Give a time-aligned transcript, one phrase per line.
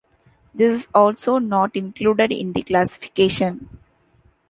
[0.51, 3.69] This is also not included in the classification.